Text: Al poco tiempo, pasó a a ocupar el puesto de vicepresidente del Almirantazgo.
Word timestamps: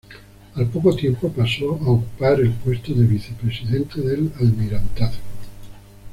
Al 0.55 0.65
poco 0.65 0.95
tiempo, 0.95 1.31
pasó 1.31 1.73
a 1.73 1.73
a 1.77 1.89
ocupar 1.91 2.39
el 2.39 2.49
puesto 2.53 2.91
de 2.91 3.05
vicepresidente 3.05 4.01
del 4.01 4.31
Almirantazgo. 4.39 5.21